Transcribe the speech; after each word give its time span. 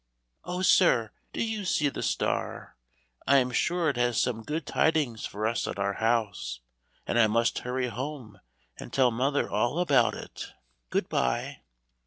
"Oh, 0.43 0.63
sir; 0.63 1.11
do 1.31 1.43
you 1.43 1.63
see 1.63 1.87
the 1.89 2.01
star? 2.01 2.75
I 3.27 3.37
am 3.37 3.51
sure 3.51 3.87
it 3.87 3.97
has 3.97 4.19
some 4.19 4.41
'good 4.41 4.65
tidings' 4.65 5.27
for 5.27 5.45
us 5.45 5.67
at 5.67 5.77
our 5.77 5.93
house, 5.93 6.59
and 7.05 7.19
I 7.19 7.27
must 7.27 7.59
hurry 7.59 7.87
home 7.89 8.39
and 8.79 8.91
tell 8.91 9.11
mother 9.11 9.47
all 9.47 9.77
about 9.77 10.15
it. 10.15 10.53
Good 10.89 11.07
bye." 11.07 11.59